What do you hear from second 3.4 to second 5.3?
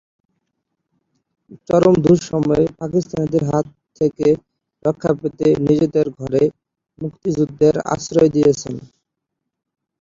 হাত থেকে রক্ষা